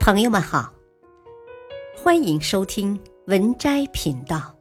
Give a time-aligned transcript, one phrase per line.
[0.00, 0.72] 朋友们好，
[1.94, 4.56] 欢迎收听文摘频道。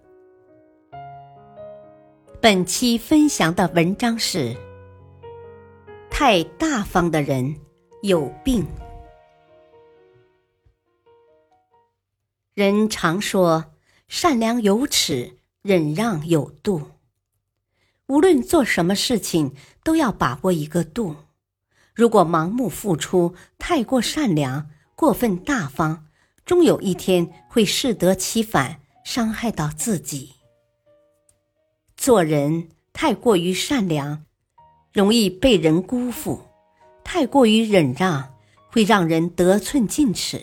[2.41, 4.53] 本期分享的文章是：
[6.11, 7.55] 太大方的人
[8.01, 8.67] 有病。
[12.53, 13.63] 人常说，
[14.09, 16.81] 善良有尺，忍让有度。
[18.07, 21.15] 无论做什么事情，都要把握一个度。
[21.95, 24.69] 如果盲目付出，太过善良，
[24.99, 26.07] 过分大方，
[26.43, 30.33] 终有一天会适得其反，伤害到自己。
[31.95, 34.25] 做人太过于善良，
[34.91, 36.41] 容易被人辜负；
[37.01, 38.35] 太过于忍让，
[38.69, 40.37] 会让人得寸进尺；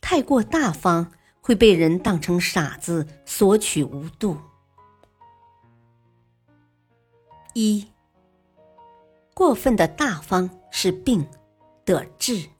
[0.00, 4.36] 太过大方，会被人当成傻子，索取无度。
[7.54, 7.86] 一，
[9.32, 11.24] 过分的大方是病，
[11.84, 12.50] 得治。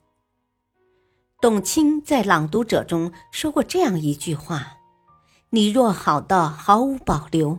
[1.38, 4.78] 董卿在《朗读者》中说过这样一句话
[5.50, 7.58] ：“你若好到毫无保留，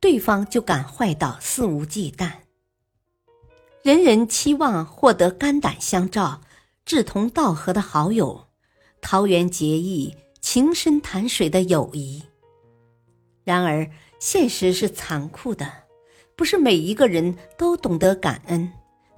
[0.00, 2.30] 对方就敢坏到肆无忌惮。”
[3.84, 6.40] 人人期望获得肝胆相照、
[6.86, 8.46] 志同道合的好友，
[9.02, 12.22] 桃园结义、情深潭水的友谊。
[13.44, 15.70] 然而，现实是残酷的。
[16.36, 18.72] 不是每一个人都懂得感恩，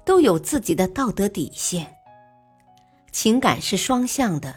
[0.05, 2.02] 都有自己的道德底线。
[3.13, 4.53] 情感是双向的，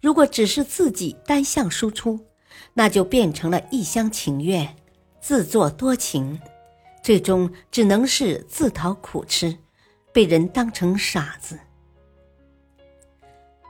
[0.00, 2.18] 如果只是自己单向输出，
[2.74, 4.74] 那就变成了一厢情愿、
[5.20, 6.40] 自作多情，
[7.02, 9.56] 最终只能是自讨苦吃，
[10.12, 11.60] 被人当成傻子。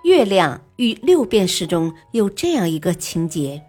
[0.04, 3.62] 月亮与六便士中有这样一个情节：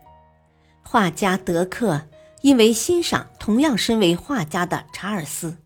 [0.83, 2.05] 画家德克。
[2.41, 5.57] 因为欣赏同样身为画家的查尔斯，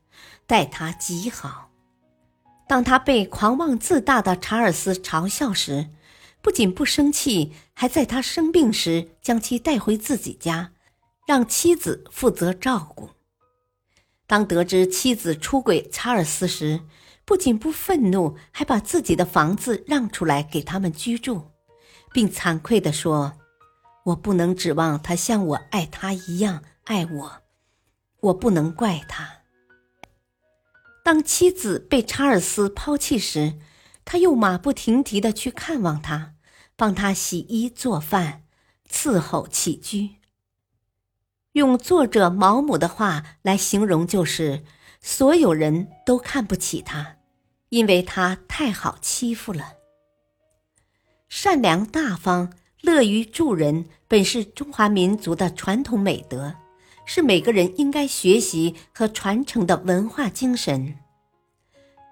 [0.47, 1.69] 待他极好。
[2.67, 5.89] 当他被狂妄自大的查尔斯嘲笑时，
[6.41, 10.71] 不仅不生气，还在他生病时将其带回自己家，
[11.27, 13.09] 让妻子负责照顾。
[14.25, 16.81] 当得知妻子出轨查尔斯时，
[17.25, 21.51] 不仅不愤怒，还把自己的房子让出来给他们居住，
[22.11, 23.33] 并惭愧地说。
[24.05, 27.41] 我不能指望他像我爱他一样爱我，
[28.19, 29.42] 我不能怪他。
[31.03, 33.59] 当妻子被查尔斯抛弃时，
[34.05, 36.33] 他又马不停蹄的去看望他，
[36.75, 38.43] 帮他洗衣做饭，
[38.89, 40.15] 伺候起居。
[41.51, 44.63] 用作者毛姆的话来形容，就是
[45.01, 47.17] 所有人都看不起他，
[47.69, 49.73] 因为他太好欺负了。
[51.29, 52.53] 善良大方。
[52.83, 56.53] 乐于助人本是中华民族的传统美德，
[57.05, 60.95] 是每个人应该学习和传承的文化精神。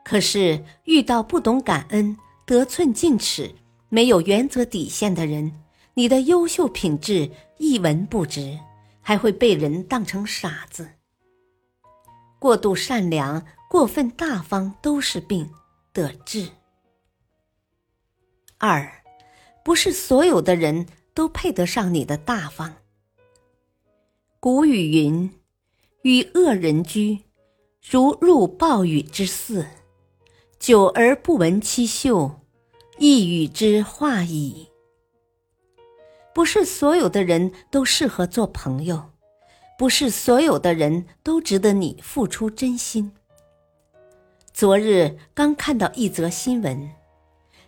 [0.04, 3.54] 可是遇到不懂感恩、得寸进尺、
[3.90, 5.52] 没有原则底线的人，
[5.94, 8.60] 你的优秀品质一文不值，
[9.02, 10.90] 还会被人当成傻子。
[12.40, 15.50] 过度善良、过分大方都是病，
[15.94, 16.48] 得治。
[18.58, 18.92] 二。
[19.64, 22.78] 不是所有的人都配得上你的大方。
[24.44, 25.30] 古语云
[26.02, 27.20] ：“与恶人居，
[27.88, 29.66] 如入暴雨之肆；
[30.58, 32.40] 久而不闻其臭，
[32.98, 34.70] 亦与之化矣。”
[36.34, 39.12] 不是所有的人都适合做朋友，
[39.78, 43.12] 不是所有的人都值得你付出真心。
[44.52, 46.90] 昨日刚看到一则新闻。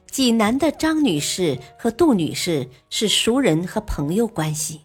[0.10, 4.82] 济南的张女士和杜女士是熟人和朋友关系，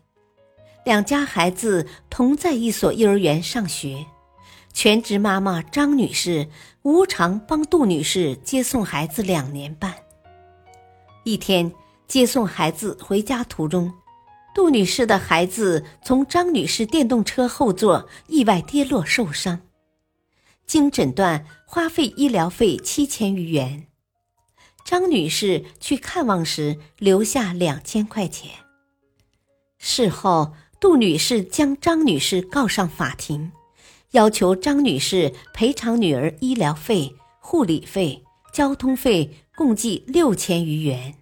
[0.88, 4.06] 两家孩子同在一所幼儿园上学。
[4.72, 6.48] 全职妈妈张女士
[6.80, 9.94] 无偿帮杜女士接送孩子两年半。
[11.24, 11.70] 一天
[12.06, 13.92] 接送孩子回家途中，
[14.54, 19.60] 杜女士的孩子从张女士电动车后座意外跌落受伤，
[20.66, 23.88] 经诊断花费医疗费七千余元。
[24.86, 28.52] 张女士去看望时留下两千块钱。
[29.76, 33.50] 事后，杜女士将张女士告上法庭，
[34.12, 38.22] 要求张女士赔偿女儿医疗费、护理费、
[38.52, 41.14] 交通费共计六千余元。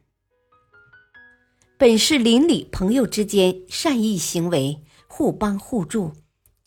[1.79, 6.13] 本是邻里朋友之间善意行为，互帮互助，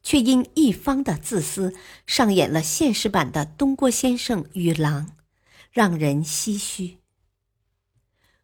[0.01, 1.73] 却因一方的自私，
[2.07, 5.11] 上演了现实版的东郭先生与狼。
[5.71, 6.97] 让人唏嘘。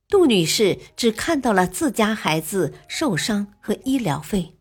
[0.07, 4.53] 杜女士只看到了自家孩子受伤和医疗费，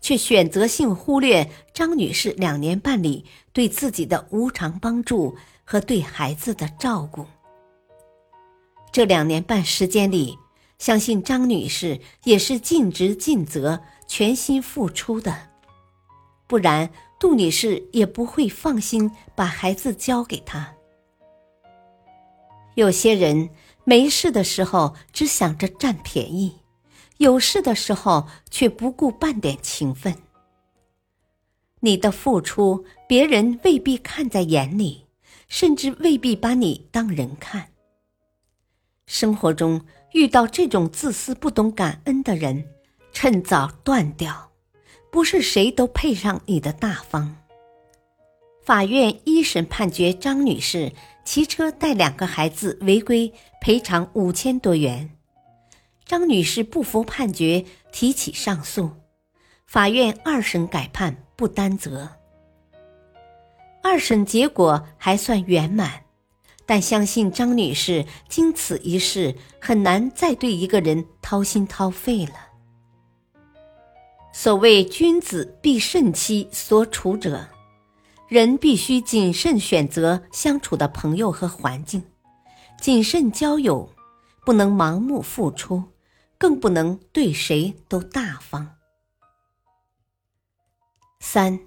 [0.00, 7.24] 却选择性忽略张女士两年半里对自己的无偿帮助和对孩子的照顾。
[8.90, 10.36] 这两年半时间里，
[10.78, 15.48] 相信张女士也是尽职尽责、全心付出的，
[16.48, 16.90] 不然
[17.20, 20.74] 杜女士也不会放心把孩子交给她。
[22.74, 23.50] 有些人
[23.84, 26.60] 没事的时候只想着占便宜，
[27.18, 30.14] 有事的时候却不顾半点情分。
[31.80, 35.06] 你的付出，别人未必看在眼里，
[35.48, 37.68] 甚至未必把你当人看。
[39.06, 42.64] 生活中遇到这种自私、不懂感恩的人，
[43.12, 44.50] 趁早断掉。
[45.10, 47.36] 不是谁都配上你的大方。
[48.64, 50.92] 法院一审判决张女士
[51.24, 55.10] 骑车带两个孩子违规，赔偿五千多元。
[56.04, 58.90] 张女士不服判决，提起上诉。
[59.66, 62.10] 法院二审改判不担责。
[63.82, 66.02] 二审结果还算圆满。
[66.64, 72.34] 但相信张女士经此一事，很难再对一个人掏心掏肺了。
[74.32, 77.48] 所谓“君子必慎其所处者”，
[78.32, 82.02] 人必须谨慎选择相处的朋友和环境，
[82.80, 83.92] 谨慎交友，
[84.46, 85.84] 不能盲目付出，
[86.38, 88.76] 更不能对谁都大方。
[91.20, 91.60] 三，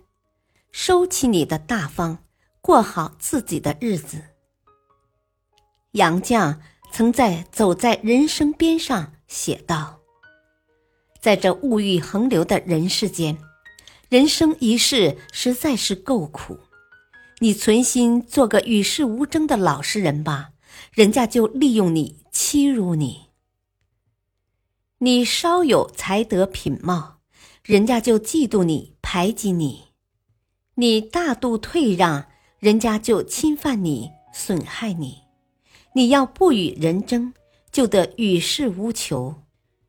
[0.71, 2.17] 收起你的大方，
[2.61, 4.23] 过好自己的日子。
[5.91, 6.57] 杨绛
[6.91, 9.99] 曾在《走在人生边上》写道
[11.21, 13.37] ：“在这物欲横流的人世间，
[14.09, 16.59] 人生一世实在是够苦。
[17.39, 20.51] 你存心做个与世无争的老实人吧，
[20.93, 23.29] 人家就利用你欺辱你；
[24.99, 27.19] 你稍有才德品貌，
[27.63, 29.89] 人家就嫉妒你排挤你；
[30.75, 32.27] 你大度退让，
[32.59, 35.23] 人家就侵犯你损害你。”
[35.97, 37.33] 你要不与人争，
[37.71, 39.35] 就得与世无求，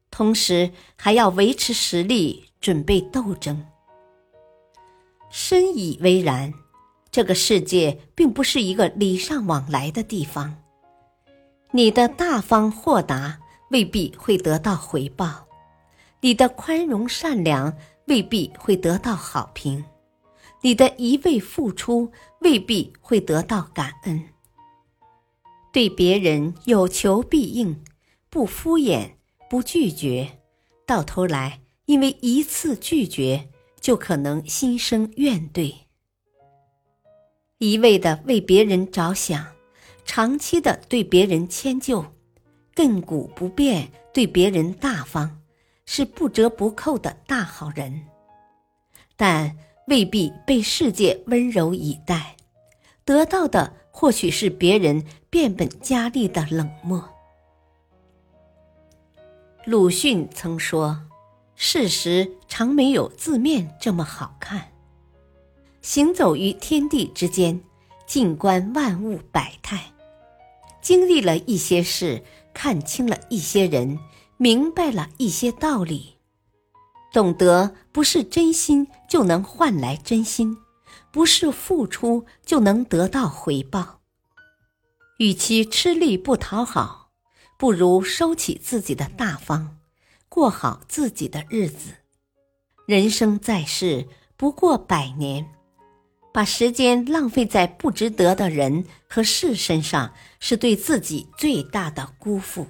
[0.08, 3.66] 同时还要维持实力，准备斗争。
[5.30, 6.52] 深以为然，
[7.10, 10.56] 这个世界并不是一个礼尚往来的地方。
[11.72, 13.38] 你的大方豁达
[13.70, 15.46] 未必会得到回报，
[16.20, 17.76] 你的宽容善良
[18.06, 19.84] 未必会得到好评，
[20.62, 24.24] 你的一味付出未必会得到感恩。
[25.72, 27.84] 对别人有求必应，
[28.30, 29.10] 不敷衍，
[29.50, 30.38] 不拒绝，
[30.86, 33.50] 到头来因为一次拒绝，
[33.86, 35.72] 就可能心生怨怼。
[37.58, 39.46] 一味的为别人着想，
[40.04, 42.04] 长期的对别人迁就，
[42.74, 45.30] 亘古不变对别人大方，
[45.84, 48.02] 是不折不扣的大好人，
[49.16, 49.56] 但
[49.86, 52.34] 未必被世界温柔以待，
[53.04, 55.00] 得到的或许是别人。
[55.28, 57.06] 变本加厉的冷漠。
[59.66, 60.98] 鲁迅曾说
[61.56, 64.72] ：“事实常没有字面这么好看。”
[65.82, 67.60] 行走于天地之间，
[68.06, 69.92] 静观万物百态，
[70.80, 72.22] 经历了一些事，
[72.52, 73.98] 看清了一些人，
[74.36, 76.16] 明白了一些道理，
[77.12, 80.56] 懂得不是真心就能换来真心，
[81.12, 84.00] 不是付出就能得到回报。
[85.18, 87.10] 与其吃力不讨好，
[87.56, 89.78] 不如收起自己的大方，
[90.36, 91.94] 过好自己的日子。
[92.86, 95.50] 人生在世不过百年，
[96.30, 102.66] 把时间浪费在不值得的人和事身上，是对自己最大的辜负。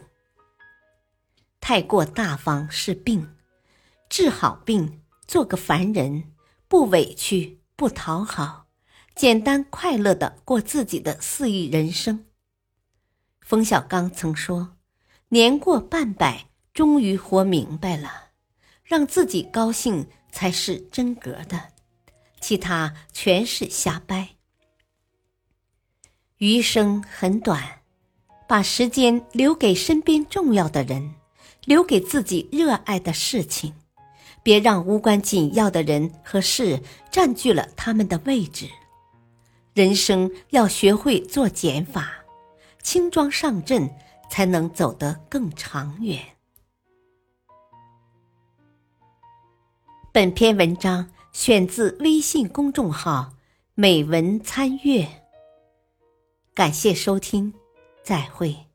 [1.59, 3.35] 太过大方是病，
[4.09, 6.23] 治好病，做个凡人，
[6.69, 8.69] 不委屈，不讨好，
[9.17, 12.27] 简单快乐的过自己的肆意人生。
[13.41, 14.77] 冯小刚曾说
[15.31, 18.25] ：“年过半百，终于活明白了，
[18.85, 21.59] 让自己高兴才是真格的，
[22.39, 24.29] 其他全是瞎掰。
[26.37, 27.81] 余生很短，
[28.47, 31.15] 把时间留给身边重要的人，
[31.65, 33.73] 留给自己热爱的事情，
[34.43, 38.69] 别让无关紧要的人和事占据了他们的位置。
[39.73, 42.13] 人生要学会做减法。”
[42.85, 43.91] 轻装上阵，
[44.31, 46.36] 才能走得更长远。
[50.17, 53.35] 本篇文章选自微信公众号
[53.77, 55.07] “美文参阅”，
[56.57, 57.53] 感谢收听，
[58.03, 58.66] 再会。